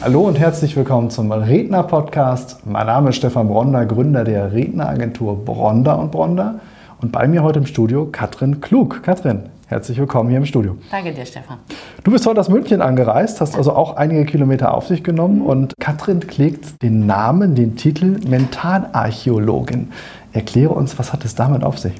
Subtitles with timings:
[0.00, 2.64] Hallo und herzlich willkommen zum Redner-Podcast.
[2.64, 6.60] Mein Name ist Stefan Bronder, Gründer der Redneragentur Bronder und Bronder.
[7.00, 9.02] Und bei mir heute im Studio Katrin Klug.
[9.02, 10.76] Katrin, herzlich willkommen hier im Studio.
[10.92, 11.58] Danke dir, Stefan.
[12.04, 15.74] Du bist heute aus München angereist, hast also auch einige Kilometer auf sich genommen und
[15.80, 19.90] Katrin klickt den Namen, den Titel Mentalarchäologin.
[20.32, 21.94] Erkläre uns, was hat es damit auf sich?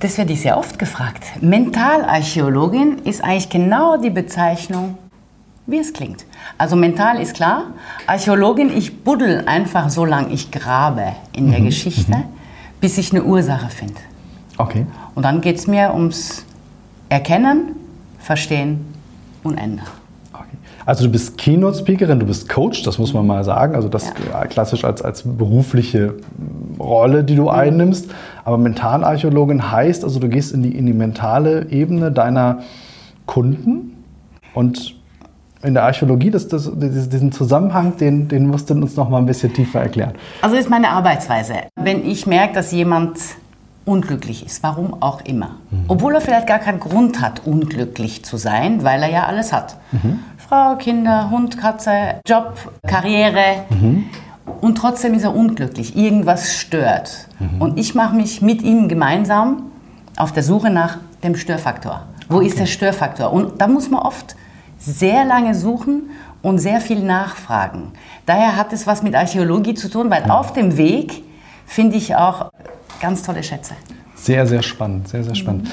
[0.00, 1.24] Das werde ich sehr oft gefragt.
[1.42, 4.96] Mentalarchäologin ist eigentlich genau die Bezeichnung,
[5.66, 6.24] wie es klingt.
[6.58, 7.64] Also mental ist klar,
[8.06, 11.66] Archäologin, ich buddel einfach so lange ich grabe in der mhm.
[11.66, 12.24] Geschichte, mhm.
[12.80, 14.00] bis ich eine Ursache finde.
[14.58, 14.86] Okay.
[15.14, 16.44] Und dann geht es mir ums
[17.08, 17.76] Erkennen,
[18.18, 18.86] Verstehen
[19.42, 19.86] und Ändern.
[20.86, 23.74] Also du bist Keynote-Speakerin, du bist Coach, das muss man mal sagen.
[23.74, 24.46] Also das ja.
[24.46, 26.14] klassisch als, als berufliche
[26.78, 27.48] Rolle, die du mhm.
[27.48, 28.08] einnimmst.
[28.44, 32.60] Aber Mentalarchäologin heißt, also du gehst in die, in die mentale Ebene deiner
[33.26, 34.04] Kunden
[34.54, 34.95] und
[35.66, 39.26] in der Archäologie, das, das, diesen Zusammenhang, den, den musst du uns noch mal ein
[39.26, 40.12] bisschen tiefer erklären.
[40.42, 41.54] Also das ist meine Arbeitsweise.
[41.74, 43.18] Wenn ich merke, dass jemand
[43.84, 45.84] unglücklich ist, warum auch immer, mhm.
[45.88, 49.76] obwohl er vielleicht gar keinen Grund hat, unglücklich zu sein, weil er ja alles hat.
[49.92, 50.20] Mhm.
[50.36, 52.54] Frau, Kinder, Hund, Katze, Job,
[52.86, 53.64] Karriere.
[53.70, 54.04] Mhm.
[54.60, 55.96] Und trotzdem ist er unglücklich.
[55.96, 57.28] Irgendwas stört.
[57.38, 57.60] Mhm.
[57.60, 59.64] Und ich mache mich mit ihm gemeinsam
[60.16, 62.02] auf der Suche nach dem Störfaktor.
[62.28, 62.46] Wo okay.
[62.46, 63.32] ist der Störfaktor?
[63.32, 64.36] Und da muss man oft
[64.78, 66.10] sehr lange suchen
[66.42, 67.92] und sehr viel nachfragen.
[68.24, 71.24] Daher hat es was mit Archäologie zu tun, weil auf dem Weg
[71.66, 72.50] finde ich auch
[73.00, 73.74] ganz tolle Schätze.
[74.14, 75.70] Sehr, sehr spannend, sehr, sehr spannend.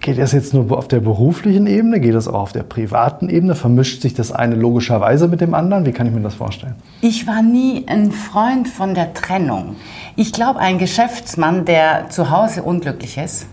[0.00, 2.00] Geht das jetzt nur auf der beruflichen Ebene?
[2.00, 3.54] Geht das auch auf der privaten Ebene?
[3.54, 5.86] Vermischt sich das eine logischerweise mit dem anderen?
[5.86, 6.74] Wie kann ich mir das vorstellen?
[7.02, 9.76] Ich war nie ein Freund von der Trennung.
[10.16, 13.46] Ich glaube, ein Geschäftsmann, der zu Hause unglücklich ist,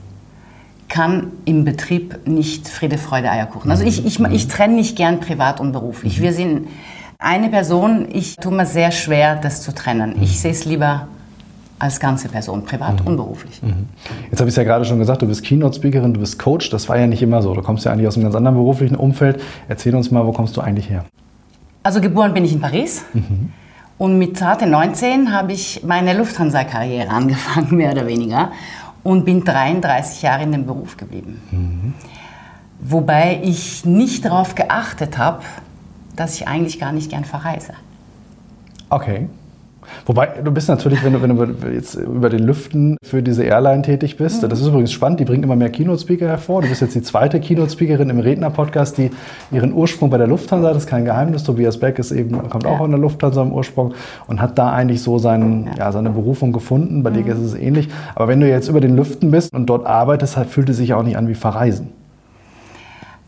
[0.89, 3.71] kann im Betrieb nicht Friede, Freude, Eierkuchen.
[3.71, 6.19] Also ich, ich, ich trenne nicht gern privat und beruflich.
[6.19, 6.23] Mhm.
[6.23, 6.67] Wir sind
[7.19, 10.15] eine Person, ich tue mir sehr schwer, das zu trennen.
[10.21, 10.35] Ich mhm.
[10.35, 11.07] sehe es lieber
[11.77, 13.07] als ganze Person, privat mhm.
[13.07, 13.61] und beruflich.
[13.61, 13.87] Mhm.
[14.31, 16.69] Jetzt habe ich es ja gerade schon gesagt, du bist Keynote-Speakerin, du bist Coach.
[16.71, 17.53] Das war ja nicht immer so.
[17.53, 19.41] Du kommst ja eigentlich aus einem ganz anderen beruflichen Umfeld.
[19.67, 21.05] Erzähl uns mal, wo kommst du eigentlich her?
[21.83, 23.05] Also geboren bin ich in Paris.
[23.13, 23.53] Mhm.
[23.97, 28.51] Und mit zarte 19 habe ich meine Lufthansa-Karriere angefangen, mehr oder weniger
[29.09, 31.41] und bin 33 Jahre in dem Beruf geblieben.
[31.49, 31.93] Mhm.
[32.79, 35.41] Wobei ich nicht darauf geachtet habe,
[36.15, 37.73] dass ich eigentlich gar nicht gern verreise.
[38.91, 39.27] Okay.
[40.05, 43.81] Wobei, du bist natürlich, wenn du, wenn du jetzt über den Lüften für diese Airline
[43.81, 44.49] tätig bist, mhm.
[44.49, 46.61] das ist übrigens spannend, die bringt immer mehr Keynote-Speaker hervor.
[46.61, 49.11] Du bist jetzt die zweite Keynote-Speakerin im Redner-Podcast, die
[49.51, 52.71] ihren Ursprung bei der Lufthansa, das ist kein Geheimnis, Tobias Beck ist eben, kommt ja.
[52.71, 53.93] auch in der Lufthansa im Ursprung
[54.27, 55.73] und hat da eigentlich so seinen, ja.
[55.77, 57.03] ja seine Berufung gefunden.
[57.03, 57.25] Bei mhm.
[57.25, 57.89] dir ist es ähnlich.
[58.15, 61.03] Aber wenn du jetzt über den Lüften bist und dort arbeitest, fühlt es sich auch
[61.03, 61.89] nicht an wie Verreisen.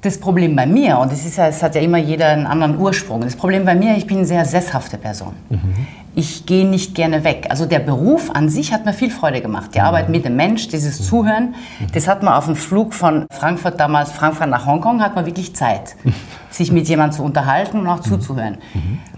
[0.02, 2.80] Das Problem bei mir, und es, ist ja, es hat ja immer jeder einen anderen
[2.80, 5.34] Ursprung, das Problem bei mir, ich bin eine sehr sesshafte Person.
[5.50, 7.48] Mhm ich gehe nicht gerne weg.
[7.50, 9.72] Also der Beruf an sich hat mir viel Freude gemacht.
[9.76, 9.86] Die mhm.
[9.86, 11.04] Arbeit mit dem Mensch, dieses mhm.
[11.04, 11.88] Zuhören, mhm.
[11.94, 15.56] das hat man auf dem Flug von Frankfurt damals, Frankfurt nach Hongkong, hat man wirklich
[15.56, 15.96] Zeit,
[16.50, 18.58] sich mit jemandem zu unterhalten und auch zuzuhören.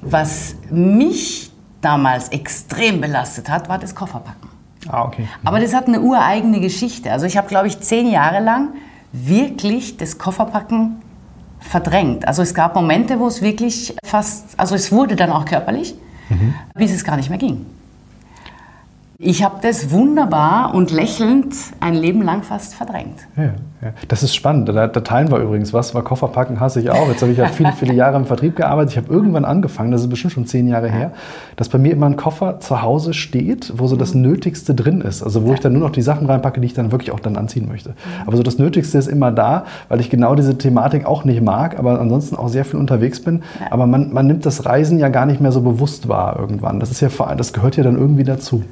[0.01, 4.49] Was mich damals extrem belastet hat, war das Kofferpacken.
[4.87, 5.27] Ah, okay.
[5.43, 7.11] Aber das hat eine ureigene Geschichte.
[7.11, 8.69] Also ich habe, glaube ich, zehn Jahre lang
[9.11, 11.01] wirklich das Kofferpacken
[11.59, 12.27] verdrängt.
[12.27, 15.95] Also es gab Momente, wo es wirklich fast, also es wurde dann auch körperlich
[16.33, 16.53] mhm.
[16.75, 17.65] bis es gar nicht mehr ging.
[19.17, 23.19] Ich habe das wunderbar und lächelnd ein Leben lang fast verdrängt.
[23.37, 23.93] Ja, ja.
[24.07, 24.69] Das ist spannend.
[24.69, 27.07] Da, da, teilen wir übrigens was, weil Kofferpacken hasse ich auch.
[27.09, 28.91] Jetzt habe ich ja viele, viele Jahre im Vertrieb gearbeitet.
[28.91, 31.11] Ich habe irgendwann angefangen, das ist bestimmt schon zehn Jahre her,
[31.55, 34.21] dass bei mir immer ein Koffer zu Hause steht, wo so das mhm.
[34.21, 35.23] Nötigste drin ist.
[35.23, 37.35] Also wo ich dann nur noch die Sachen reinpacke, die ich dann wirklich auch dann
[37.35, 37.89] anziehen möchte.
[37.89, 38.27] Mhm.
[38.27, 41.77] Aber so das Nötigste ist immer da, weil ich genau diese Thematik auch nicht mag,
[41.77, 43.43] aber ansonsten auch sehr viel unterwegs bin.
[43.69, 46.79] Aber man, man nimmt das Reisen ja gar nicht mehr so bewusst wahr irgendwann.
[46.79, 48.63] Das, ist ja, das gehört ja dann irgendwie dazu.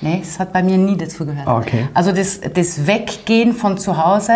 [0.00, 1.46] Nee, das hat bei mir nie dazu gehört.
[1.46, 1.88] Okay.
[1.94, 4.32] Also das, das Weggehen von zu Hause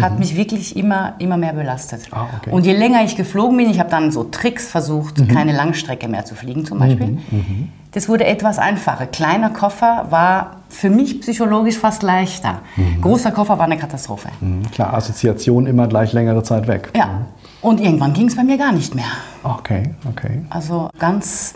[0.00, 0.18] hat mhm.
[0.18, 2.02] mich wirklich immer, immer mehr belastet.
[2.10, 2.50] Ah, okay.
[2.50, 5.28] Und je länger ich geflogen bin, ich habe dann so Tricks versucht, mhm.
[5.28, 7.06] keine Langstrecke mehr zu fliegen zum Beispiel.
[7.06, 7.22] Mhm.
[7.30, 7.68] mhm.
[7.92, 9.06] Das wurde etwas einfacher.
[9.06, 12.60] Kleiner Koffer war für mich psychologisch fast leichter.
[12.74, 13.00] Mhm.
[13.00, 14.30] Großer Koffer war eine Katastrophe.
[14.40, 14.68] Mhm.
[14.72, 16.90] Klar, Assoziation immer gleich längere Zeit weg.
[16.96, 17.20] Ja.
[17.62, 19.04] Und irgendwann ging es bei mir gar nicht mehr.
[19.44, 20.42] Okay, okay.
[20.50, 21.54] Also ganz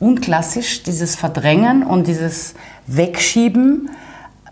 [0.00, 2.54] unklassisch, dieses Verdrängen und dieses
[2.86, 3.90] Wegschieben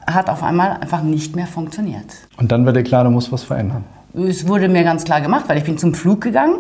[0.07, 2.05] hat auf einmal einfach nicht mehr funktioniert.
[2.37, 3.85] Und dann war dir klar, du musst was verändern.
[4.15, 6.57] Es wurde mir ganz klar gemacht, weil ich bin zum Flug gegangen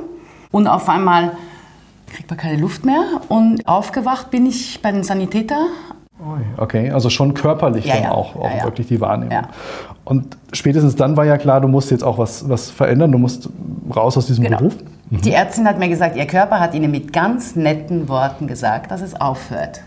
[0.50, 1.33] und auf einmal
[2.12, 5.67] kriegt man keine Luft mehr und aufgewacht bin ich bei den Sanitäter.
[6.56, 8.11] Okay, also schon körperlich Ja, dann ja.
[8.12, 9.44] auch, auch Ja, wirklich die Wahrnehmung.
[10.05, 13.49] Und spätestens dann war ja klar, du musst jetzt auch was, was verändern, du musst
[13.94, 14.59] raus aus diesem Genau.
[14.59, 14.77] Beruf.
[15.11, 19.00] Die Ärztin hat mir gesagt, ihr Körper hat ihnen mit ganz netten Worten gesagt, dass
[19.00, 19.82] es aufhört.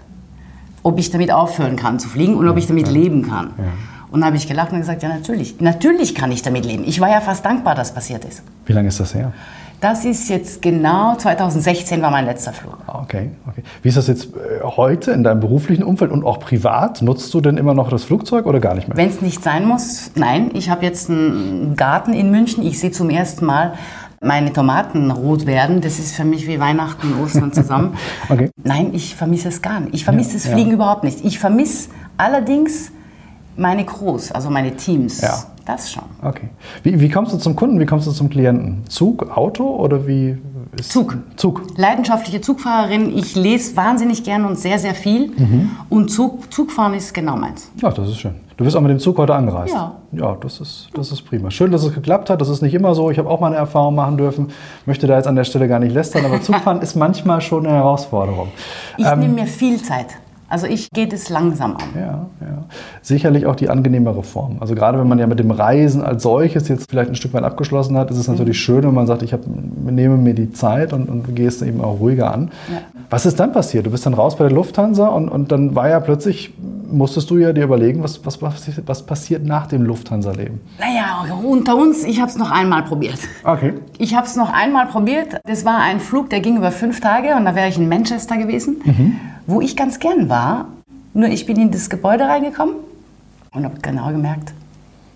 [0.81, 3.53] Ob ich damit aufhören kann zu fliegen und ob ich damit leben kann.
[4.11, 6.83] Und dann habe ich gelacht und gesagt, ja natürlich, natürlich kann ich damit leben.
[6.85, 8.43] Ich war ja fast dankbar, dass passiert ist.
[8.65, 9.33] Wie lange ist das her?
[9.81, 12.77] Das ist jetzt genau 2016 war mein letzter Flug.
[12.87, 13.63] Okay, okay.
[13.81, 17.01] Wie ist das jetzt äh, heute in deinem beruflichen Umfeld und auch privat?
[17.01, 18.97] Nutzt du denn immer noch das Flugzeug oder gar nicht mehr?
[18.97, 20.51] Wenn es nicht sein muss, nein.
[20.53, 22.61] Ich habe jetzt einen Garten in München.
[22.65, 23.73] Ich sehe zum ersten Mal
[24.21, 25.81] meine Tomaten rot werden.
[25.81, 27.95] Das ist für mich wie Weihnachten und Ostern zusammen.
[28.29, 28.49] Okay.
[28.63, 29.93] Nein, ich vermisse es gar nicht.
[29.93, 30.51] Ich vermisse Ja, das ja.
[30.53, 31.23] Fliegen überhaupt nicht.
[31.23, 32.91] Ich vermisse allerdings
[33.55, 35.21] meine Crews, also meine Teams.
[35.21, 35.33] Ja.
[35.65, 36.03] Das schon.
[36.23, 36.49] Okay.
[36.81, 37.79] Wie, wie kommst du zum Kunden?
[37.79, 38.85] Wie kommst du zum Klienten?
[38.89, 40.35] Zug, Auto oder wie?
[40.83, 41.17] Zug.
[41.35, 41.61] Zug.
[41.77, 43.17] Leidenschaftliche Zugfahrerin.
[43.17, 45.29] Ich lese wahnsinnig gern und sehr, sehr viel.
[45.35, 45.71] Mhm.
[45.89, 47.71] Und Zug, Zugfahren ist genau meins.
[47.81, 48.35] Ja, das ist schön.
[48.55, 49.73] Du bist auch mit dem Zug heute angereist.
[49.73, 49.95] Ja.
[50.11, 51.49] Ja, das ist, das ist prima.
[51.49, 52.41] Schön, dass es geklappt hat.
[52.41, 53.09] Das ist nicht immer so.
[53.09, 54.49] Ich habe auch mal eine Erfahrung machen dürfen.
[54.85, 57.75] Möchte da jetzt an der Stelle gar nicht lästern, aber Zugfahren ist manchmal schon eine
[57.75, 58.49] Herausforderung.
[58.97, 60.07] Ich Ähm, nehme mir viel Zeit.
[60.49, 61.83] Also ich gehe das langsam an.
[61.95, 62.63] Ja, ja.
[63.01, 64.57] Sicherlich auch die angenehmere Form.
[64.59, 67.43] Also gerade wenn man ja mit dem Reisen als solches jetzt vielleicht ein Stück weit
[67.43, 70.91] abgeschlossen hat, ist es natürlich schön, wenn man sagt, ich hab, nehme mir die Zeit
[70.91, 72.51] und, und gehe es eben auch ruhiger an.
[72.71, 72.81] Ja.
[73.09, 73.85] Was ist dann passiert?
[73.85, 76.53] Du bist dann raus bei der Lufthansa und, und dann war ja plötzlich,
[76.91, 80.61] musstest du ja dir überlegen, was, was, was, was passiert nach dem Lufthansa-Leben?
[80.79, 83.19] Naja, unter uns, ich habe es noch einmal probiert.
[83.43, 83.73] Okay.
[83.97, 85.39] Ich habe es noch einmal probiert.
[85.45, 88.37] Das war ein Flug, der ging über fünf Tage und da wäre ich in Manchester
[88.37, 88.81] gewesen,
[89.49, 90.67] wo ich ganz gern war.
[91.13, 92.75] Nur ich bin in das Gebäude reingekommen
[93.51, 94.53] und habe genau gemerkt,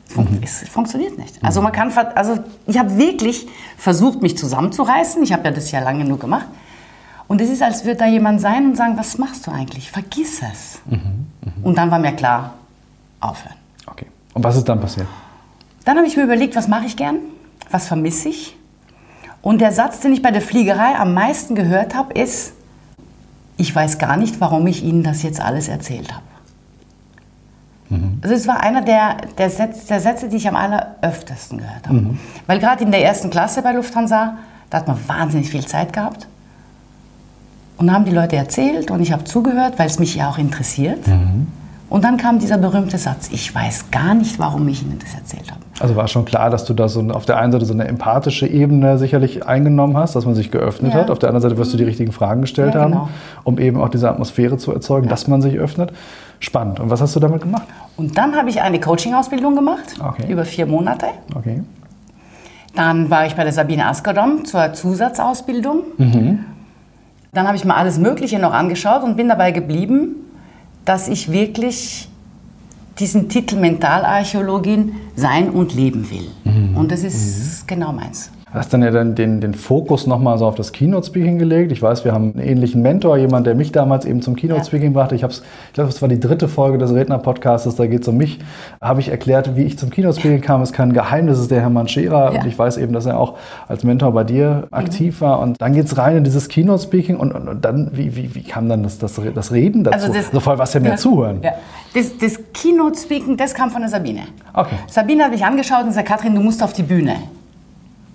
[0.08, 1.44] es, fun es funktioniert nicht.
[1.44, 3.48] Also man kann, also ich habe wirklich
[3.78, 5.22] versucht, mich zusammenzureißen.
[5.24, 6.48] Ich habe ja das ja lange genug gemacht.
[7.28, 9.90] Und es ist, als würde da jemand sein und sagen, was machst du eigentlich?
[9.90, 10.82] Vergiss es.
[11.64, 12.56] Und dann war mir klar,
[13.20, 13.56] aufhören.
[13.88, 14.08] okay.
[14.34, 15.08] Und was ist dann passiert?
[15.86, 17.18] Dann habe ich mir überlegt, was mache ich gern?
[17.72, 18.58] Was vermisse ich?
[19.42, 22.54] Und der Satz, den ich bei der Fliegerei am meisten gehört habe, ist,
[23.58, 26.24] ich weiß gar nicht, warum ich Ihnen das jetzt alles erzählt habe.
[28.22, 32.00] Also es war einer der, der, Sätze, der Sätze, die ich am alleröftesten gehört habe.
[32.48, 34.38] Weil gerade in der ersten Klasse bei Lufthansa,
[34.70, 36.28] da hat man wahnsinnig viel Zeit gehabt.
[37.78, 40.38] Und dann haben die Leute erzählt und ich habe zugehört, weil es mich ja auch
[40.38, 41.06] interessiert.
[41.94, 45.52] Und dann kam dieser berühmte Satz, ich weiß gar nicht, warum ich Ihnen das erzählt
[45.52, 45.62] habe.
[45.80, 48.48] Also war schon klar, dass du da so auf der einen Seite so eine empathische
[48.48, 51.02] Ebene sicherlich eingenommen hast, dass man sich geöffnet Ja.
[51.02, 51.12] hat.
[51.12, 53.02] Auf der anderen Seite wirst du die richtigen Fragen gestellt Ja, genau.
[53.02, 53.10] haben,
[53.44, 55.94] um eben auch diese Atmosphäre zu erzeugen, dass man sich öffnet.
[56.40, 56.80] Spannend.
[56.80, 57.68] Und was hast du damit gemacht?
[57.96, 60.32] Und dann habe ich eine Coaching-Ausbildung gemacht, Okay.
[60.32, 61.06] über vier Monate.
[61.36, 61.62] Okay.
[62.74, 65.82] Dann war ich bei der Sabine Askodom zur Zusatzausbildung.
[66.00, 70.16] Dann habe ich mir alles Mögliche noch angeschaut und bin dabei geblieben,
[70.86, 72.10] dass ich wirklich
[73.00, 76.30] diesen Titel Mentalarchäologin sein und leben will.
[76.76, 78.30] Und das ist genau meins.
[78.54, 81.72] Du hast dann ja dann den, den Fokus nochmal so auf das Keynote-Speaking gelegt.
[81.72, 85.16] Ich weiß, wir haben einen ähnlichen Mentor, jemand, der mich damals eben zum Keynote-Speaking brachte.
[85.16, 88.16] Ich, hab's, ich glaube, es war die dritte Folge des Redner-Podcasts, da geht es um
[88.18, 88.38] mich.
[88.80, 90.62] Habe ich erklärt, wie ich zum Keynote-Speaking kam.
[90.62, 92.32] Es ist kein Geheimnis, es ist der Hermann Scherer.
[92.32, 92.42] Ja.
[92.42, 93.38] Und ich weiß eben, dass er auch
[93.68, 95.40] als Mentor bei dir aktiv war.
[95.40, 97.18] Und dann geht es rein in dieses Keynote-Speaking.
[97.18, 99.96] Und, und, und dann, wie, wie, wie kam dann das, das, das Reden dazu?
[99.96, 100.98] Also das- so voll was ja mehr Ja.
[100.98, 101.40] zuhören.
[101.42, 101.54] Ja.
[101.96, 104.22] Das, das Keynote-Speaking, das kam von der Sabine.
[104.54, 104.76] Okay.
[104.86, 107.16] Sabine hat mich angeschaut und gesagt, Katrin, du musst auf die Bühne.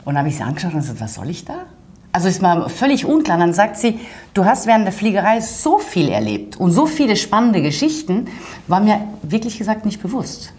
[0.08, 1.66] Und dann habe ich sie angeschaut und gesagt, was soll ich da?
[2.12, 3.36] Also ist mir völlig unklar.
[3.36, 4.00] Dann sagt sie,
[4.32, 8.24] du hast während der Fliegerei so viel erlebt und so viele spannende Geschichten,
[8.68, 10.54] war mir wirklich gesagt nicht bewusst.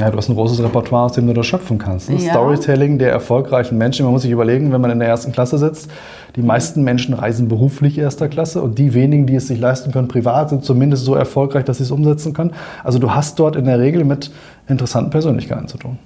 [0.00, 2.10] Ja, du hast ein großes Repertoire, aus dem du das schöpfen kannst.
[2.10, 2.16] Ne?
[2.16, 2.32] Ja.
[2.32, 4.04] Storytelling der erfolgreichen Menschen.
[4.04, 5.88] Man muss sich überlegen, wenn man in der ersten Klasse sitzt,
[6.34, 10.08] die meisten Menschen reisen beruflich erster Klasse und die wenigen, die es sich leisten können,
[10.08, 12.50] privat, sind zumindest so erfolgreich, dass sie es umsetzen können.
[12.82, 14.32] Also du hast dort in der Regel mit
[14.66, 16.00] interessanten Persönlichkeiten zu tun.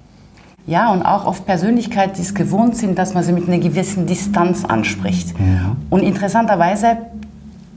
[0.71, 4.07] Ja, und auch oft Persönlichkeiten, die es gewohnt sind, dass man sie mit einer gewissen
[4.07, 5.35] Distanz anspricht.
[5.89, 6.95] Und interessanterweise,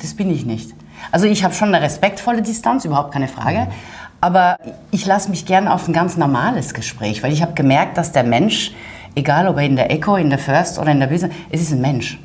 [0.01, 0.73] das bin ich nicht.
[1.11, 3.67] Also ich habe schon eine respektvolle Distanz, überhaupt keine Frage.
[4.21, 4.59] Aber
[4.93, 8.23] ich lasse mich gern auf ein ganz normales Gespräch, weil ich habe gemerkt, dass der
[8.23, 8.71] Mensch,
[9.17, 11.73] egal ob er in der Eco, in der First oder in der Business, es ist
[11.73, 12.21] ein Mensch.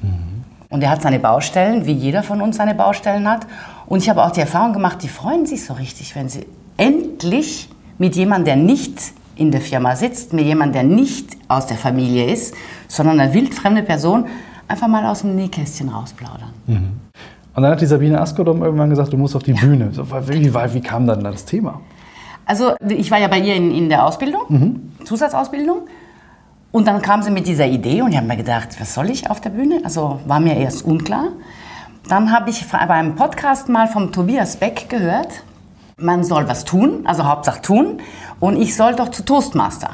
[0.70, 3.48] Und er hat seine Baustellen, wie jeder von uns seine Baustellen hat.
[3.88, 6.46] Und ich habe auch die Erfahrung gemacht, die freuen sich so richtig, wenn sie
[6.78, 11.78] endlich mit jemandem, der nicht in der Firma sitzt, mit jemandem, der nicht aus der
[11.78, 12.54] Familie ist,
[12.88, 14.26] sondern eine wildfremde Person,
[14.68, 16.54] einfach mal aus dem Nähkästchen rausplaudern.
[16.68, 19.90] Und dann hat die Sabine Askodom irgendwann gesagt, du musst auf die Bühne.
[19.92, 21.82] So, wie, wie, wie kam dann das Thema?
[22.46, 24.92] Also ich war ja bei ihr in, in der Ausbildung, Mhm.
[25.06, 25.82] Zusatzausbildung.
[26.72, 29.30] Und dann kam sie mit dieser Idee und ich habe mir gedacht, was soll ich
[29.30, 29.82] auf der Bühne?
[29.84, 31.30] Also war mir erst unklar.
[32.08, 35.44] Dann habe ich bei einem Podcast mal vom Tobias Beck gehört,
[35.98, 38.00] man soll was tun, also Hauptsache tun.
[38.40, 39.92] Und ich soll doch zu Toastmaster.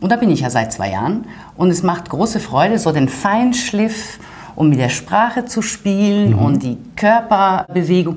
[0.00, 1.24] Und da bin ich ja seit zwei Jahren.
[1.56, 4.18] Und es macht große Freude, so den Feinschliff
[4.54, 8.16] und mit der Sprache zu spielen und die Körperbewegung.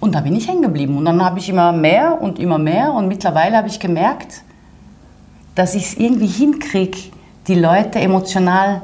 [0.00, 0.96] Und da bin ich hängen geblieben.
[0.96, 2.92] Und dann habe ich immer mehr und immer mehr.
[2.92, 4.42] Und mittlerweile habe ich gemerkt,
[5.54, 6.98] dass ich es irgendwie hinkriege,
[7.46, 8.82] die Leute emotional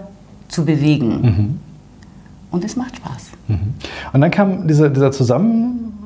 [0.48, 1.60] zu bewegen.
[2.50, 3.30] Und es macht Spaß.
[4.12, 5.10] Und dann kam dieser, dieser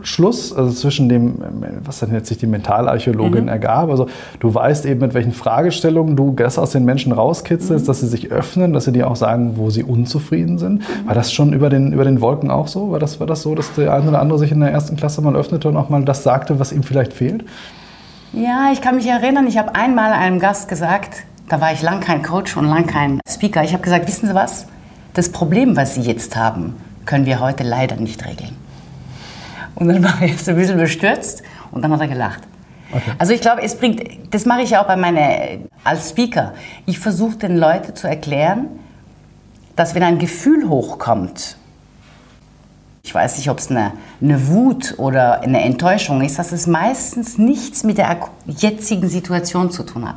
[0.02, 1.36] Zusammenschluss also zwischen dem,
[1.84, 3.90] was dann jetzt sich die Mentalarchäologin ergab.
[3.90, 4.08] Also
[4.40, 8.30] du weißt eben, mit welchen Fragestellungen du das aus den Menschen rauskitzelst, dass sie sich
[8.30, 10.82] öffnen, dass sie dir auch sagen, wo sie unzufrieden sind.
[11.06, 12.90] War das schon über den, über den Wolken auch so?
[12.90, 15.22] War das, war das so, dass der eine oder andere sich in der ersten Klasse
[15.22, 17.44] mal öffnete und auch mal das sagte, was ihm vielleicht fehlt?
[18.32, 22.00] Ja, ich kann mich erinnern, ich habe einmal einem Gast gesagt, da war ich lang
[22.00, 23.62] kein Coach und lang kein Speaker.
[23.62, 24.66] Ich habe gesagt, wissen Sie was?
[25.12, 28.61] Das Problem, was Sie jetzt haben, können wir heute leider nicht regeln.
[29.74, 32.42] Und dann war er jetzt ein bisschen bestürzt und dann hat er gelacht.
[33.18, 36.52] Also ich glaube, es bringt, das mache ich ja auch bei meine, als Speaker.
[36.84, 38.66] Ich versuche den Leuten zu erklären,
[39.76, 41.56] dass wenn ein Gefühl hochkommt,
[43.02, 47.38] ich weiß nicht, ob es eine, eine Wut oder eine Enttäuschung ist, dass es meistens
[47.38, 50.16] nichts mit der jetzigen Situation zu tun hat.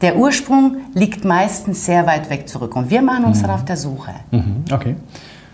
[0.00, 3.76] Der Ursprung liegt meistens sehr weit weg zurück und wir machen uns dann auf der
[3.76, 4.12] Suche.
[4.30, 4.94] Mhm, Okay.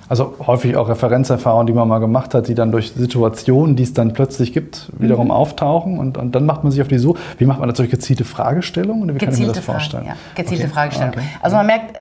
[0.08, 3.94] Also häufig auch Referenzerfahrungen, die man mal gemacht hat, die dann durch Situationen, die es
[3.94, 7.18] dann plötzlich gibt, wiederum auftauchen und, und dann macht man sich auf die Suche.
[7.38, 10.04] Wie macht man das durch gezielte Fragestellungen oder wie kann ich mir Gezielte das vorstellen?
[10.04, 10.42] Fragen, ja.
[10.42, 10.72] Gezielte Okay.
[10.72, 11.14] Fragestellung.
[11.14, 11.24] Okay.
[11.40, 11.98] Also man merkt,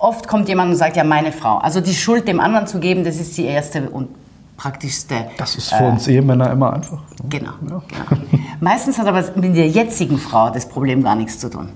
[0.00, 1.58] oft kommt jemand und sagt, ja, meine Frau.
[1.58, 4.08] Also die Schuld dem anderen zu geben, das ist die erste und
[4.56, 5.14] praktischste.
[5.36, 6.98] Das ist für uns Ehemänner immer einfach.
[7.28, 8.22] Genau, genau.
[8.60, 11.68] Meistens hat aber mit der jetzigen Frau das Problem gar nichts zu tun.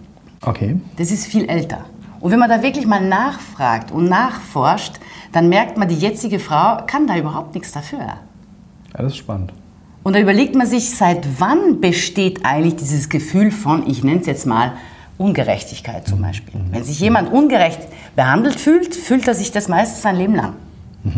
[0.43, 0.81] Okay.
[0.97, 1.79] Das ist viel älter.
[2.21, 4.95] Und wenn man da wirklich mal nachfragt und nachforscht,
[5.33, 7.99] dann merkt man, die jetzige Frau kann da überhaupt nichts dafür.
[8.01, 8.19] Ja,
[8.93, 9.53] das ist spannend.
[10.03, 14.27] Und da überlegt man sich, seit wann besteht eigentlich dieses Gefühl von, ich nenne es
[14.27, 14.73] jetzt mal,
[15.19, 16.61] Ungerechtigkeit zum Beispiel.
[16.71, 17.81] Wenn sich jemand ungerecht
[18.15, 20.55] behandelt fühlt, fühlt er sich das meistens sein Leben lang.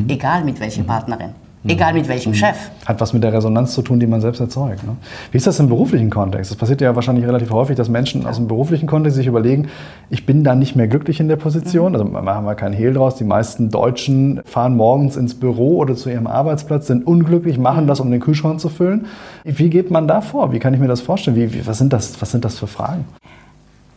[0.08, 1.30] Egal mit welcher Partnerin,
[1.64, 2.56] egal mit welchem Chef.
[2.86, 4.82] Hat was mit der Resonanz zu tun, die man selbst erzeugt.
[4.84, 4.96] Ne?
[5.30, 6.50] Wie ist das im beruflichen Kontext?
[6.50, 9.68] Das passiert ja wahrscheinlich relativ häufig, dass Menschen aus dem beruflichen Kontext sich überlegen,
[10.08, 11.94] ich bin da nicht mehr glücklich in der Position.
[11.94, 13.16] Also machen wir keinen Hehl draus.
[13.16, 18.00] Die meisten Deutschen fahren morgens ins Büro oder zu ihrem Arbeitsplatz, sind unglücklich, machen das,
[18.00, 19.06] um den Kühlschrank zu füllen.
[19.44, 20.52] Wie geht man da vor?
[20.52, 21.36] Wie kann ich mir das vorstellen?
[21.36, 23.04] Wie, wie, was, sind das, was sind das für Fragen?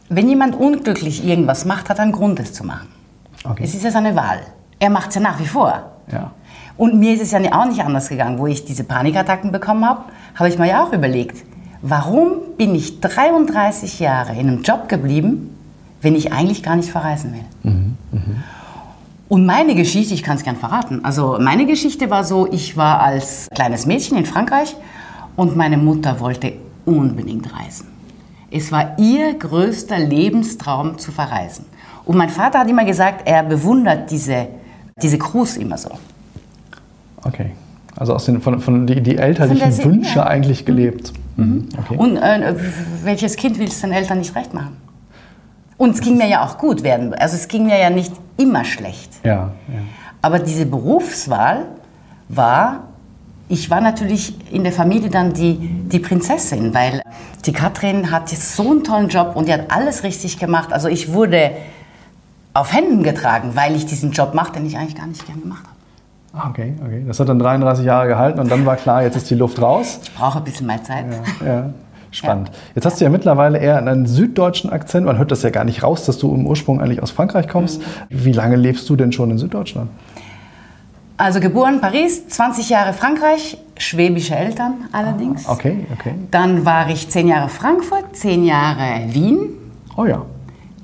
[0.10, 2.88] Wenn jemand unglücklich irgendwas macht, hat er einen Grund, es zu machen.
[3.44, 3.64] Okay.
[3.64, 4.40] Es ist ja seine Wahl.
[4.80, 5.82] Er macht es ja nach wie vor.
[6.12, 6.32] Ja.
[6.78, 8.40] Und mir ist es ja auch nicht anders gegangen.
[8.40, 10.04] Wo ich diese Panikattacken bekommen habe,
[10.36, 11.44] habe ich mir ja auch überlegt,
[11.82, 15.56] warum bin ich 33 Jahre in einem Job geblieben,
[16.02, 17.46] wenn ich eigentlich gar nicht verreisen will?
[19.30, 21.04] Und meine Geschichte, ich kann es gern verraten.
[21.04, 24.76] Also meine Geschichte war so, ich war als kleines Mädchen in Frankreich
[25.36, 26.54] und meine Mutter wollte
[26.86, 27.88] unbedingt reisen.
[28.52, 31.66] Es war ihr größter Lebenstraum zu verreisen.
[32.06, 34.48] Und mein Vater hat immer gesagt, er bewundert diese,
[35.02, 35.90] diese Crews immer so.
[37.96, 40.26] Also aus den, von, von die, die elterlichen Se- Wünsche ja.
[40.26, 41.14] eigentlich gelebt.
[41.38, 41.70] Mhm.
[41.78, 41.96] Okay.
[41.98, 42.56] Und äh,
[43.04, 44.78] welches Kind will es den Eltern nicht recht machen?
[45.78, 47.14] Und es ging mir ja auch gut werden.
[47.14, 49.12] Also es ging mir ja nicht immer schlecht.
[49.24, 49.32] ja,
[49.68, 49.80] ja.
[50.22, 51.66] Aber diese Berufswahl
[52.30, 52.84] war,
[53.50, 57.02] ich war natürlich in der Familie dann die, die Prinzessin, weil
[57.46, 60.72] die Katrin hat jetzt so einen tollen Job und die hat alles richtig gemacht.
[60.72, 61.52] Also ich wurde
[62.54, 65.64] auf Händen getragen, weil ich diesen Job mache, den ich eigentlich gar nicht gern gemacht
[65.64, 65.74] habe.
[66.34, 67.04] Ah, Okay, okay.
[67.08, 70.00] Das hat dann 33 Jahre gehalten und dann war klar, jetzt ist die Luft raus.
[70.04, 71.06] Ich brauche ein bisschen mehr Zeit.
[71.46, 71.70] Ja,
[72.12, 72.52] spannend.
[72.74, 75.06] Jetzt hast du ja mittlerweile eher einen süddeutschen Akzent.
[75.06, 77.82] Man hört das ja gar nicht raus, dass du im Ursprung eigentlich aus Frankreich kommst.
[78.10, 79.90] Wie lange lebst du denn schon in Süddeutschland?
[81.18, 85.48] Also geboren Paris, 20 Jahre Frankreich, schwäbische Eltern allerdings.
[85.48, 86.16] Okay, okay.
[86.32, 89.50] Dann war ich 10 Jahre Frankfurt, 10 Jahre Wien,
[89.96, 90.24] Oh ja.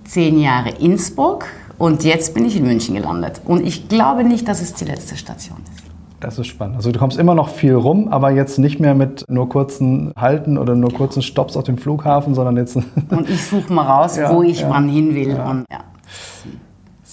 [0.05, 1.45] 10 Jahre Innsbruck
[1.79, 3.41] und jetzt bin ich in München gelandet.
[3.45, 5.83] Und ich glaube nicht, dass es die letzte Station ist.
[6.19, 6.75] Das ist spannend.
[6.75, 10.57] Also du kommst immer noch viel rum, aber jetzt nicht mehr mit nur kurzen Halten
[10.57, 14.35] oder nur kurzen Stops auf dem Flughafen, sondern jetzt Und ich suche mal raus, Ja,
[14.35, 15.31] wo ich ja, wann hin will.
[15.31, 15.79] Und, ja.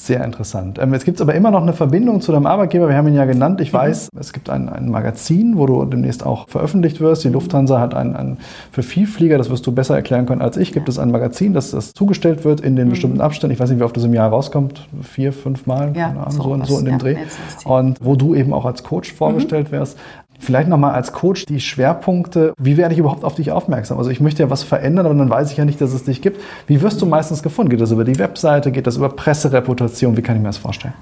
[0.07, 0.79] Sehr interessant.
[0.81, 2.89] Ähm, jetzt gibt es aber immer noch eine Verbindung zu deinem Arbeitgeber.
[2.89, 3.61] Wir haben ihn ja genannt.
[3.61, 7.25] Ich weiß, es gibt ein, ein Magazin, wo du demnächst auch veröffentlicht wirst.
[7.25, 8.37] Die Lufthansa hat ein, ein
[8.71, 11.73] für Vielflieger, das wirst du besser erklären können als ich, gibt es ein Magazin, das,
[11.73, 13.55] das zugestellt wird in den bestimmten Abständen.
[13.55, 14.87] Ich weiß nicht, wie oft das im Jahr rauskommt.
[15.03, 17.17] Vier, fünf Mal, Ja, keine Ahnung, so so, so in dem Ja, Dreh.
[17.65, 19.99] Und wo du eben auch als Coach vorgestellt wirst.
[20.39, 22.53] Vielleicht nochmal als Coach die Schwerpunkte.
[22.59, 23.99] Wie werde ich überhaupt auf dich aufmerksam?
[23.99, 26.23] Also ich möchte ja was verändern, aber dann weiß ich ja nicht, dass es dich
[26.23, 26.41] gibt.
[26.67, 27.71] Wie wirst du meistens gefunden?
[27.71, 28.71] Geht das über die Webseite?
[28.73, 30.17] Geht das über Pressereputation?
[30.17, 30.95] Wie kann ich mir das vorstellen?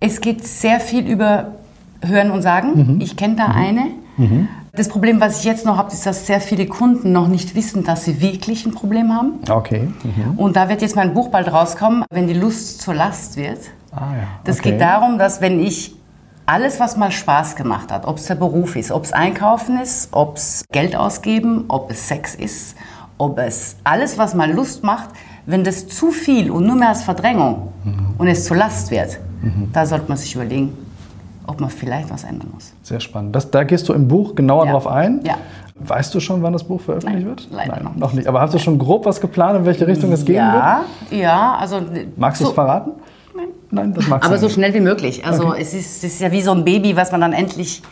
[0.00, 1.52] Es geht sehr viel über
[2.02, 2.94] Hören und Sagen.
[2.94, 3.00] Mhm.
[3.00, 3.54] Ich kenne da mhm.
[3.54, 3.86] eine.
[4.16, 4.48] Mhm.
[4.72, 7.82] Das Problem, was ich jetzt noch habe, ist, dass sehr viele Kunden noch nicht wissen,
[7.82, 9.32] dass sie wirklich ein Problem haben.
[9.50, 9.88] Okay.
[10.04, 10.38] Mhm.
[10.38, 13.58] Und da wird jetzt mein Buch bald rauskommen, wenn die Lust zur Last wird.
[13.90, 14.22] Ah, ja.
[14.44, 14.70] Das okay.
[14.72, 15.96] geht darum, dass wenn ich
[16.50, 20.08] alles, was mal Spaß gemacht hat, ob es der Beruf ist, ob es Einkaufen ist,
[20.10, 22.76] ob es Geld ausgeben, ob es Sex ist,
[23.18, 25.10] ob es alles, was mal Lust macht,
[25.46, 28.14] wenn das zu viel und nur mehr als Verdrängung mhm.
[28.18, 29.70] und es zur Last wird, mhm.
[29.72, 30.76] da sollte man sich überlegen,
[31.46, 32.72] ob man vielleicht was ändern muss.
[32.82, 33.34] Sehr spannend.
[33.34, 34.72] Das, da gehst du im Buch genauer ja.
[34.72, 35.20] drauf ein.
[35.24, 35.36] Ja.
[35.82, 37.48] Weißt du schon, wann das Buch veröffentlicht Nein, wird?
[37.50, 38.26] Leider Nein, noch, noch nicht.
[38.26, 41.20] Aber hast du schon grob was geplant, in welche Richtung es gehen ja, wird?
[41.22, 41.80] Ja, also.
[42.16, 42.92] Magst du es verraten?
[43.70, 44.54] Nein, das magst Aber du so nicht.
[44.54, 45.24] schnell wie möglich.
[45.24, 45.60] Also Okay.
[45.62, 47.82] es, ist, es ist ja wie so ein Baby, was man dann endlich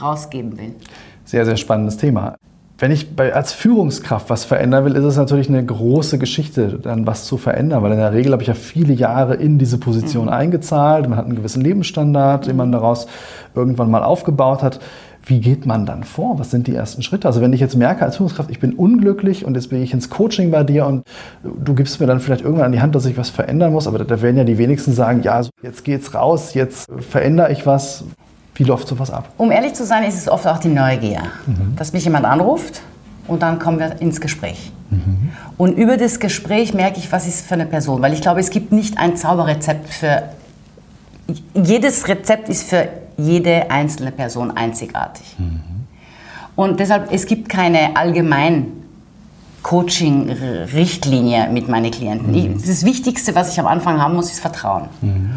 [0.00, 0.74] rausgeben will.
[1.24, 2.36] Sehr, sehr spannendes Thema.
[2.80, 7.06] Wenn ich bei, als Führungskraft was verändern will, ist es natürlich eine große Geschichte, dann
[7.08, 7.82] was zu verändern.
[7.82, 10.32] Weil in der Regel habe ich ja viele Jahre in diese Position Mhm.
[10.32, 11.08] eingezahlt.
[11.08, 13.08] Man hat einen gewissen Lebensstandard, den man daraus
[13.56, 14.78] irgendwann mal aufgebaut hat.
[15.24, 16.38] Wie geht man dann vor?
[16.38, 17.26] Was sind die ersten Schritte?
[17.28, 20.08] Also wenn ich jetzt merke als Führungskraft, ich bin unglücklich und jetzt bin ich ins
[20.08, 21.02] Coaching bei dir und
[21.42, 23.98] du gibst mir dann vielleicht irgendwann an die Hand, dass ich was verändern muss, aber
[24.02, 28.04] da werden ja die wenigsten sagen, ja, jetzt geht's raus, jetzt verändere ich was.
[28.54, 29.28] Wie läuft sowas ab?
[29.36, 31.76] Um ehrlich zu sein, ist es oft auch die Neugier, Mhm.
[31.76, 32.80] dass mich jemand anruft
[33.26, 34.72] und dann kommen wir ins Gespräch.
[35.58, 38.00] Und über das Gespräch merke ich, was ist für eine Person.
[38.00, 40.22] Weil ich glaube, es gibt nicht ein Zauberrezept für.
[41.54, 45.36] Jedes Rezept ist für jede einzelne Person einzigartig.
[46.56, 48.72] Und deshalb, es gibt keine allgemein
[49.62, 52.34] Coaching-Richtlinie mit meinen Klienten.
[52.34, 54.84] Ich, das Wichtigste, was ich am Anfang haben muss, ist Vertrauen.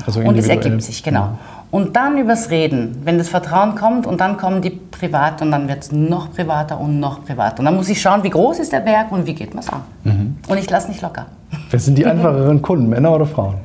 [0.06, 1.38] Also und es ergibt sich, genau.
[1.72, 5.70] Und dann übers Reden, wenn das Vertrauen kommt und dann kommen die privat und dann
[5.70, 7.60] wird es noch privater und noch privater.
[7.60, 9.70] Und dann muss ich schauen, wie groß ist der Berg und wie geht man es
[9.70, 9.82] an.
[10.04, 10.36] Mhm.
[10.48, 11.28] Und ich lasse nicht locker.
[11.70, 13.56] Wer sind die einfacheren Kunden, Männer oder Frauen?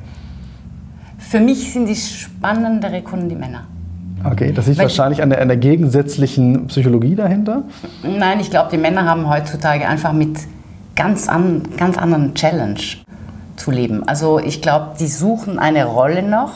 [1.17, 3.65] Für mich sind die spannendere Kunden die Männer.
[4.23, 7.63] Okay, das liegt Weil- wahrscheinlich an der, an der gegensätzlichen Psychologie dahinter.
[8.03, 10.37] Nein, ich glaube, die Männer haben heutzutage einfach mit
[10.95, 12.79] ganz, an, ganz anderen Challenge
[13.55, 14.07] zu leben.
[14.07, 16.51] Also ich glaube, die suchen eine Rolle noch,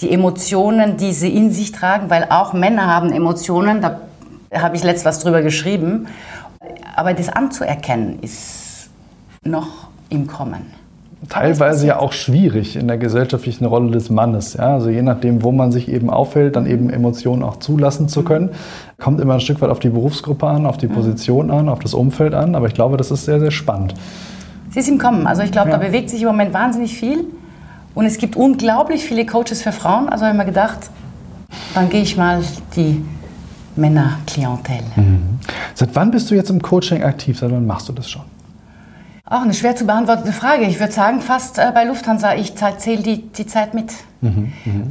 [0.00, 4.00] die Emotionen, die sie in sich tragen, weil auch Männer haben Emotionen, da
[4.52, 6.06] habe ich letzt was drüber geschrieben.
[6.96, 8.90] Aber das anzuerkennen ist
[9.44, 10.83] noch im Kommen.
[11.28, 14.54] Teilweise ja auch schwierig in der gesellschaftlichen Rolle des Mannes.
[14.54, 14.74] Ja?
[14.74, 18.50] Also je nachdem, wo man sich eben aufhält, dann eben Emotionen auch zulassen zu können.
[18.98, 21.94] Kommt immer ein Stück weit auf die Berufsgruppe an, auf die Position an, auf das
[21.94, 22.54] Umfeld an.
[22.54, 23.94] Aber ich glaube, das ist sehr, sehr spannend.
[24.70, 25.26] Sie ist im Kommen.
[25.26, 25.78] Also ich glaube, Ja.
[25.78, 27.24] da bewegt sich im Moment wahnsinnig viel.
[27.94, 30.08] Und es gibt unglaublich viele Coaches für Frauen.
[30.08, 30.90] Also habe ich mir gedacht,
[31.74, 32.42] dann gehe ich mal
[32.76, 33.04] die
[33.76, 34.78] Männerklientel.
[35.74, 37.38] Seit wann bist du jetzt im Coaching aktiv?
[37.38, 38.22] Seit wann machst du das schon?
[39.34, 40.62] Auch eine schwer zu beantwortete Frage.
[40.66, 43.92] Ich würde sagen, fast äh, bei Lufthansa, ich zähle die, die Zeit mit.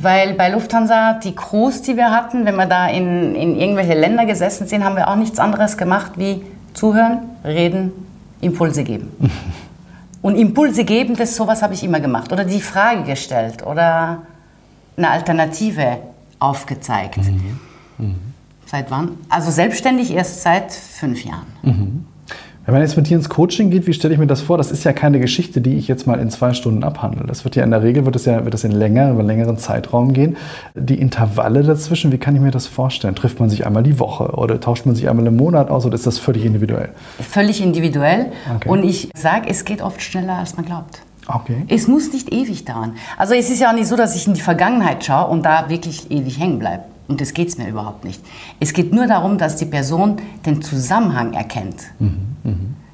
[0.01, 4.25] Weil bei Lufthansa, die Crews, die wir hatten, wenn wir da in, in irgendwelche Länder
[4.25, 7.93] gesessen sind, haben wir auch nichts anderes gemacht wie zuhören, reden,
[8.41, 9.15] Impulse geben.
[10.21, 12.33] Und Impulse geben, das sowas habe ich immer gemacht.
[12.33, 14.23] Oder die Frage gestellt oder
[14.97, 15.99] eine Alternative
[16.39, 17.19] aufgezeigt.
[18.65, 19.19] Seit wann?
[19.29, 21.47] Also selbstständig erst seit fünf Jahren.
[22.65, 24.57] Wenn man jetzt mit dir ins Coaching geht, wie stelle ich mir das vor?
[24.57, 27.25] Das ist ja keine Geschichte, die ich jetzt mal in zwei Stunden abhandle.
[27.27, 29.57] Das wird ja in der Regel, wird es ja wird das in länger, über längeren
[29.57, 30.37] Zeitraum gehen.
[30.73, 33.15] Die Intervalle dazwischen, wie kann ich mir das vorstellen?
[33.15, 35.95] Trifft man sich einmal die Woche oder tauscht man sich einmal im Monat aus oder
[35.95, 36.89] ist das völlig individuell?
[37.19, 38.27] Völlig individuell.
[38.55, 38.69] Okay.
[38.69, 41.01] Und ich sage, es geht oft schneller, als man glaubt.
[41.27, 41.65] Okay.
[41.67, 42.95] Es muss nicht ewig dauern.
[43.17, 45.69] Also es ist ja auch nicht so, dass ich in die Vergangenheit schaue und da
[45.69, 46.83] wirklich ewig hängen bleibe.
[47.13, 48.19] Und das geht es mir überhaupt nicht.
[48.59, 51.75] Es geht nur darum, dass die Person den Zusammenhang erkennt.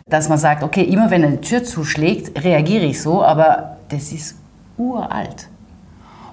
[0.09, 4.35] Dass man sagt, okay, immer wenn eine Tür zuschlägt, reagiere ich so, aber das ist
[4.77, 5.47] uralt.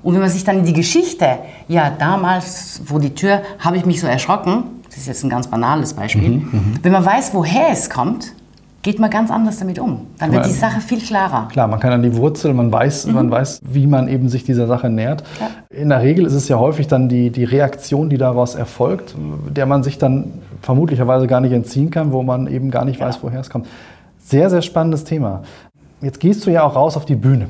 [0.03, 3.87] Und wenn man sich dann in die Geschichte, ja, damals, wo die Tür, habe ich
[3.87, 6.44] mich so erschrocken, das ist jetzt ein ganz banales Beispiel,
[6.83, 8.33] wenn man weiß, woher es kommt,
[8.87, 10.07] geht man ganz anders damit um.
[10.16, 11.49] Dann wird die Sache viel klarer.
[11.49, 14.68] Klar, man kann an die Wurzel, man weiß, man weiß, wie man eben sich dieser
[14.68, 15.25] Sache nähert.
[15.40, 15.77] Ja.
[15.77, 19.16] In der Regel ist es ja häufig dann die, die Reaktion, die daraus erfolgt,
[19.51, 23.25] der man sich dann vermutlicherweise gar nicht entziehen kann, wo man eben gar nicht weiß,
[23.25, 23.66] woher es kommt.
[24.20, 25.42] Sehr, sehr spannendes Thema.
[26.01, 27.49] Jetzt gehst du ja auch raus auf die Bühne.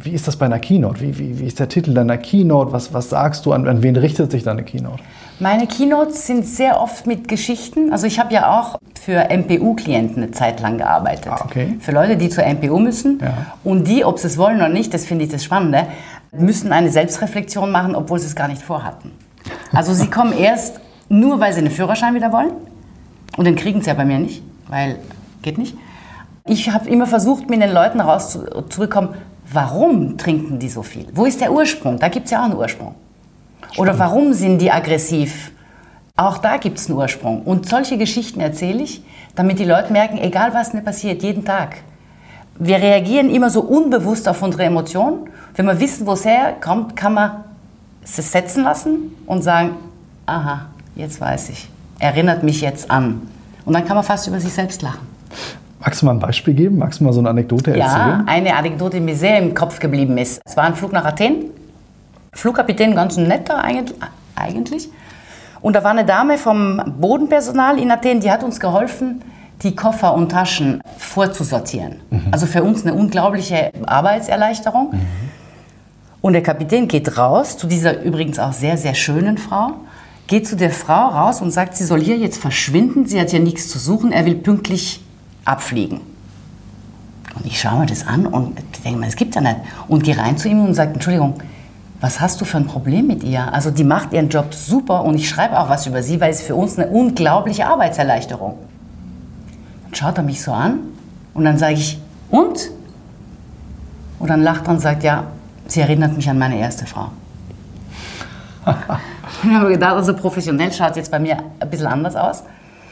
[0.00, 1.00] Wie ist das bei einer Keynote?
[1.00, 2.70] Wie, wie, wie ist der Titel deiner Keynote?
[2.70, 3.52] Was, was sagst du?
[3.52, 5.02] An, an wen richtet sich deine Keynote?
[5.38, 7.92] Meine Keynotes sind sehr oft mit Geschichten.
[7.92, 11.28] Also ich habe ja auch für MPU-Klienten eine Zeit lang gearbeitet.
[11.30, 11.76] Ah, okay.
[11.78, 13.18] Für Leute, die zur MPU müssen.
[13.20, 13.34] Ja.
[13.62, 15.86] Und die, ob sie es wollen oder nicht, das finde ich das Spannende,
[16.32, 19.12] müssen eine Selbstreflexion machen, obwohl sie es gar nicht vorhatten.
[19.72, 22.52] Also sie kommen erst nur weil sie einen Führerschein wieder wollen.
[23.36, 24.98] Und den kriegen sie ja bei mir nicht, weil
[25.42, 25.76] geht nicht.
[26.46, 29.10] Ich habe immer versucht, mit den Leuten rauszubekommen,
[29.52, 31.06] warum trinken die so viel?
[31.12, 31.98] Wo ist der Ursprung?
[31.98, 32.94] Da gibt es ja auch einen Ursprung.
[33.76, 35.52] Oder warum sind die aggressiv?
[36.16, 37.42] Auch da gibt es einen Ursprung.
[37.42, 39.02] Und solche Geschichten erzähle ich,
[39.34, 41.76] damit die Leute merken, egal was mir passiert, jeden Tag.
[42.58, 45.28] Wir reagieren immer so unbewusst auf unsere Emotionen.
[45.54, 47.44] Wenn wir wissen, wo es herkommt, kann man
[48.02, 49.72] es setzen lassen und sagen,
[50.24, 53.22] aha, jetzt weiß ich, erinnert mich jetzt an.
[53.66, 55.06] Und dann kann man fast über sich selbst lachen.
[55.80, 56.78] Magst du mal ein Beispiel geben?
[56.78, 57.84] Magst du mal so eine Anekdote erzählen?
[57.84, 60.40] Ja, eine Anekdote, die mir sehr im Kopf geblieben ist.
[60.44, 61.50] Es war ein Flug nach Athen.
[62.36, 64.90] Flugkapitän, ganz netter eigentlich.
[65.62, 69.22] Und da war eine Dame vom Bodenpersonal in Athen, die hat uns geholfen,
[69.62, 71.96] die Koffer und Taschen vorzusortieren.
[72.10, 72.26] Mhm.
[72.30, 74.92] Also für uns eine unglaubliche Arbeitserleichterung.
[74.92, 75.00] Mhm.
[76.20, 79.72] Und der Kapitän geht raus zu dieser übrigens auch sehr, sehr schönen Frau,
[80.26, 83.40] geht zu der Frau raus und sagt, sie soll hier jetzt verschwinden, sie hat hier
[83.40, 85.02] nichts zu suchen, er will pünktlich
[85.44, 86.00] abfliegen.
[87.34, 89.56] Und ich schaue mir das an und denke mir, das gibt ja nicht.
[89.88, 91.34] Und gehe rein zu ihm und sage, Entschuldigung,
[92.00, 93.52] was hast du für ein Problem mit ihr?
[93.52, 96.42] Also die macht ihren Job super und ich schreibe auch was über sie, weil es
[96.42, 98.58] für uns eine unglaubliche Arbeitserleichterung.
[99.84, 100.80] Dann schaut er mich so an
[101.32, 101.98] und dann sage ich,
[102.30, 102.70] und?
[104.18, 105.24] Und dann lacht er und sagt, ja,
[105.68, 107.08] sie erinnert mich an meine erste Frau.
[109.44, 112.42] ich habe gedacht, also professionell schaut jetzt bei mir ein bisschen anders aus.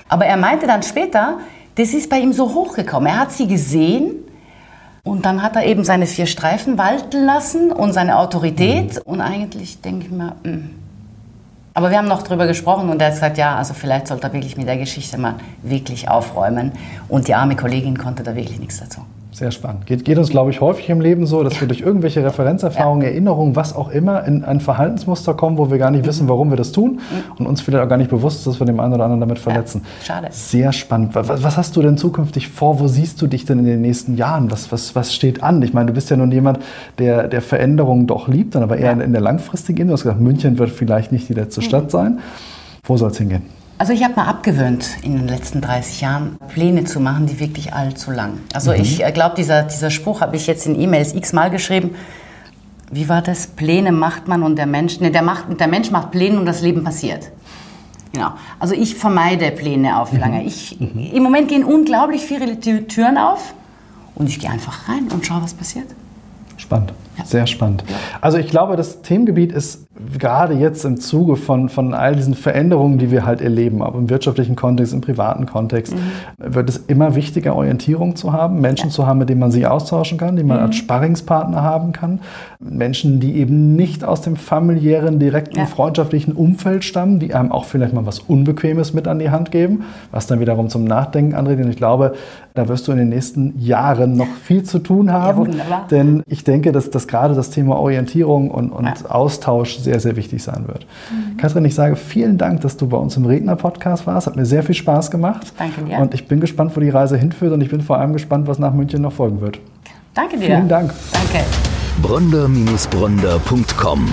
[0.09, 1.39] Aber er meinte dann später,
[1.75, 3.09] das ist bei ihm so hochgekommen.
[3.09, 4.24] Er hat sie gesehen
[5.05, 8.97] und dann hat er eben seine vier Streifen walten lassen und seine Autorität.
[8.97, 9.03] Mhm.
[9.05, 10.51] Und eigentlich denke ich mir, mh.
[10.51, 10.71] Hm.
[11.75, 14.33] aber wir haben noch drüber gesprochen und er hat gesagt, ja, also vielleicht sollte er
[14.33, 16.73] wirklich mit der Geschichte mal wirklich aufräumen.
[17.09, 19.03] Und die arme Kollegin konnte da wirklich nichts dazu.
[19.35, 19.87] Sehr spannend.
[19.87, 23.09] Geht, geht uns, glaube ich, häufig im Leben so, dass wir durch irgendwelche Referenzerfahrungen, ja.
[23.09, 26.07] Erinnerungen, was auch immer, in ein Verhaltensmuster kommen, wo wir gar nicht mhm.
[26.07, 27.33] wissen, warum wir das tun mhm.
[27.41, 29.41] und uns vielleicht auch gar nicht bewusst ist, dass wir dem einen oder anderen damit
[29.41, 29.83] verletzen.
[30.03, 30.29] Ja, schade.
[30.31, 31.17] Sehr spannend.
[31.17, 32.79] Was, was, hast du denn zukünftig vor?
[32.79, 34.53] Wo siehst du dich denn in den nächsten Jahren?
[34.53, 35.61] Was, was, was steht an?
[35.63, 36.61] Ich meine, du bist ja nun jemand,
[36.99, 38.93] der, der Veränderungen doch liebt, dann aber eher ja.
[38.93, 39.89] in, in, der langfristigen.
[39.89, 41.65] Du hast gesagt, München wird vielleicht nicht die letzte mhm.
[41.65, 42.21] Stadt sein.
[42.85, 43.43] Wo soll es hingehen?
[43.77, 47.73] Also ich habe mal abgewöhnt, in den letzten 30 Jahren Pläne zu machen, die wirklich
[47.73, 48.39] allzu lang.
[48.53, 48.81] Also mhm.
[48.81, 51.97] ich äh, glaube, dieser, dieser Spruch habe ich jetzt in E-Mails x-mal geschrieben.
[52.93, 53.49] Wie war das?
[53.49, 56.63] Pläne macht man und der Mensch, ne, der, macht, der Mensch macht Pläne und das
[56.63, 57.31] Leben passiert.
[58.13, 58.33] Genau.
[58.61, 60.21] Also ich vermeide Pläne auf mhm.
[60.21, 60.45] lange.
[60.45, 61.11] Ich, mhm.
[61.13, 63.55] Im Moment gehen unglaublich viele Türen auf
[64.15, 65.89] und ich gehe einfach rein und schaue, was passiert.
[66.57, 66.93] Spannend.
[67.25, 67.85] Sehr spannend.
[68.21, 72.99] Also ich glaube, das Themengebiet ist gerade jetzt im Zuge von, von all diesen Veränderungen,
[72.99, 76.55] die wir halt erleben, aber im wirtschaftlichen Kontext, im privaten Kontext, mhm.
[76.55, 78.93] wird es immer wichtiger, Orientierung zu haben, Menschen ja.
[78.93, 80.65] zu haben, mit denen man sich austauschen kann, die man mhm.
[80.65, 82.21] als Sparringspartner haben kann.
[82.59, 85.67] Menschen, die eben nicht aus dem familiären, direkten, ja.
[85.67, 89.85] freundschaftlichen Umfeld stammen, die einem auch vielleicht mal was Unbequemes mit an die Hand geben,
[90.11, 91.63] was dann wiederum zum Nachdenken anregt.
[91.65, 92.15] Und ich glaube,
[92.55, 95.53] da wirst du in den nächsten Jahren noch viel zu tun haben.
[95.53, 98.95] Ja, denn ich denke, dass, dass gerade das Thema Orientierung und, und ja.
[99.09, 100.87] Austausch sehr, sehr wichtig sein wird.
[101.11, 101.37] Mhm.
[101.37, 104.27] Katrin, ich sage vielen Dank, dass du bei uns im Redner-Podcast warst.
[104.27, 105.53] Hat mir sehr viel Spaß gemacht.
[105.59, 105.99] Danke dir.
[105.99, 107.53] Und ich bin gespannt, wo die Reise hinführt.
[107.53, 109.59] Und ich bin vor allem gespannt, was nach München noch folgen wird.
[110.15, 110.47] Danke dir.
[110.47, 110.93] Vielen Dank.
[111.13, 111.45] Danke.
[112.03, 114.07] Bronder-Bronder.com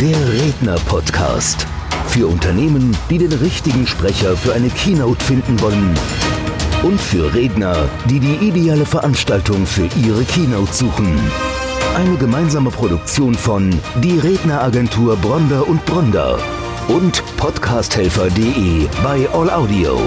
[0.00, 1.66] Der Redner-Podcast.
[2.06, 5.94] Für Unternehmen, die den richtigen Sprecher für eine Keynote finden wollen
[6.82, 11.16] und für Redner, die die ideale Veranstaltung für ihre Keynote suchen.
[11.94, 13.68] Eine gemeinsame Produktion von
[14.02, 16.38] Die Redneragentur Bronder und Bronder
[16.88, 20.00] und podcasthelfer.de bei All Audio.